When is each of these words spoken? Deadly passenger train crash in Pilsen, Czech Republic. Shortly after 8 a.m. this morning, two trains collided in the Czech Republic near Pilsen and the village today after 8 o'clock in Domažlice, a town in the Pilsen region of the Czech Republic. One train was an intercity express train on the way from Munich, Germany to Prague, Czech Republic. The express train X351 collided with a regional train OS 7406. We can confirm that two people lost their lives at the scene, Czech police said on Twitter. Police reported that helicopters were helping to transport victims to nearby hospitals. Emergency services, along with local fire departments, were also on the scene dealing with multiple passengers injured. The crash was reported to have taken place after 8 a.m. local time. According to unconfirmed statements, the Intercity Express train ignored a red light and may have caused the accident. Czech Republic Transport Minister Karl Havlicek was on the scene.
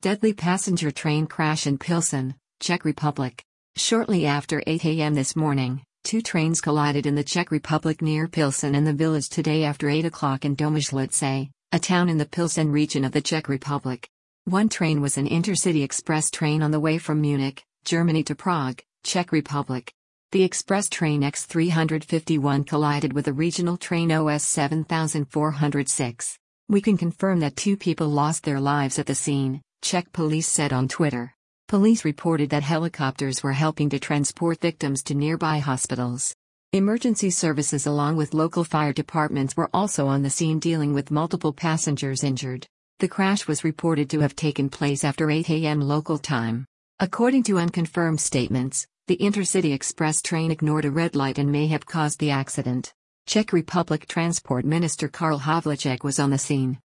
Deadly 0.00 0.32
passenger 0.32 0.92
train 0.92 1.26
crash 1.26 1.66
in 1.66 1.76
Pilsen, 1.76 2.36
Czech 2.60 2.84
Republic. 2.84 3.42
Shortly 3.74 4.26
after 4.26 4.62
8 4.64 4.84
a.m. 4.84 5.14
this 5.14 5.34
morning, 5.34 5.82
two 6.04 6.22
trains 6.22 6.60
collided 6.60 7.04
in 7.04 7.16
the 7.16 7.24
Czech 7.24 7.50
Republic 7.50 8.00
near 8.00 8.28
Pilsen 8.28 8.76
and 8.76 8.86
the 8.86 8.92
village 8.92 9.28
today 9.28 9.64
after 9.64 9.88
8 9.88 10.04
o'clock 10.04 10.44
in 10.44 10.54
Domažlice, 10.54 11.50
a 11.72 11.78
town 11.80 12.08
in 12.08 12.16
the 12.16 12.26
Pilsen 12.26 12.70
region 12.70 13.04
of 13.04 13.10
the 13.10 13.20
Czech 13.20 13.48
Republic. 13.48 14.08
One 14.44 14.68
train 14.68 15.00
was 15.00 15.18
an 15.18 15.28
intercity 15.28 15.82
express 15.82 16.30
train 16.30 16.62
on 16.62 16.70
the 16.70 16.78
way 16.78 16.98
from 16.98 17.20
Munich, 17.20 17.64
Germany 17.84 18.22
to 18.22 18.36
Prague, 18.36 18.80
Czech 19.02 19.32
Republic. 19.32 19.92
The 20.30 20.44
express 20.44 20.88
train 20.88 21.22
X351 21.22 22.68
collided 22.68 23.14
with 23.14 23.26
a 23.26 23.32
regional 23.32 23.76
train 23.76 24.12
OS 24.12 24.44
7406. 24.44 26.38
We 26.68 26.80
can 26.82 26.96
confirm 26.96 27.40
that 27.40 27.56
two 27.56 27.76
people 27.76 28.06
lost 28.06 28.44
their 28.44 28.60
lives 28.60 29.00
at 29.00 29.06
the 29.06 29.16
scene, 29.16 29.60
Czech 29.82 30.12
police 30.12 30.46
said 30.46 30.72
on 30.72 30.88
Twitter. 30.88 31.34
Police 31.68 32.04
reported 32.04 32.50
that 32.50 32.62
helicopters 32.62 33.42
were 33.42 33.52
helping 33.52 33.88
to 33.90 33.98
transport 33.98 34.60
victims 34.60 35.02
to 35.04 35.14
nearby 35.14 35.58
hospitals. 35.58 36.34
Emergency 36.72 37.30
services, 37.30 37.86
along 37.86 38.16
with 38.16 38.34
local 38.34 38.64
fire 38.64 38.92
departments, 38.92 39.56
were 39.56 39.70
also 39.72 40.06
on 40.06 40.22
the 40.22 40.30
scene 40.30 40.58
dealing 40.58 40.92
with 40.92 41.10
multiple 41.10 41.52
passengers 41.52 42.22
injured. 42.24 42.66
The 42.98 43.08
crash 43.08 43.46
was 43.46 43.64
reported 43.64 44.10
to 44.10 44.20
have 44.20 44.34
taken 44.34 44.68
place 44.68 45.04
after 45.04 45.30
8 45.30 45.48
a.m. 45.48 45.80
local 45.80 46.18
time. 46.18 46.66
According 47.00 47.44
to 47.44 47.58
unconfirmed 47.58 48.20
statements, 48.20 48.86
the 49.06 49.16
Intercity 49.16 49.72
Express 49.72 50.20
train 50.20 50.50
ignored 50.50 50.84
a 50.84 50.90
red 50.90 51.16
light 51.16 51.38
and 51.38 51.50
may 51.50 51.68
have 51.68 51.86
caused 51.86 52.18
the 52.18 52.30
accident. 52.30 52.92
Czech 53.26 53.52
Republic 53.52 54.06
Transport 54.06 54.64
Minister 54.64 55.08
Karl 55.08 55.38
Havlicek 55.38 56.02
was 56.02 56.18
on 56.18 56.30
the 56.30 56.38
scene. 56.38 56.78